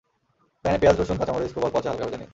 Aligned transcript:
প্যানে 0.63 0.77
পেঁয়াজ, 0.81 0.95
রসুন, 0.97 1.17
কাঁচা 1.19 1.33
মরিচ 1.33 1.51
খুব 1.55 1.63
অল্প 1.65 1.75
আঁচে 1.77 1.87
হালকা 1.89 2.05
ভেজে 2.07 2.17
নিন। 2.21 2.29